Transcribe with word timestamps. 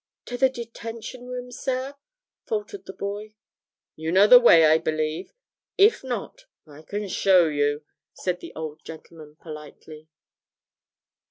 'To 0.25 0.35
the 0.35 0.49
Detention 0.49 1.27
Room, 1.27 1.51
sir?' 1.51 1.93
faltered 2.47 2.85
the 2.87 2.93
boy. 2.93 3.35
'You 3.95 4.11
know 4.11 4.25
the 4.25 4.39
way, 4.39 4.65
I 4.65 4.79
believe? 4.79 5.31
If 5.77 6.03
not, 6.03 6.45
I 6.65 6.81
can 6.81 7.07
show 7.07 7.45
you,' 7.47 7.83
said 8.11 8.39
the 8.39 8.51
old 8.55 8.83
gentleman 8.83 9.35
politely. 9.35 10.09